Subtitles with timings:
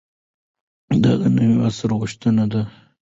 [1.03, 2.61] دا د نوي عصر غوښتنه ده.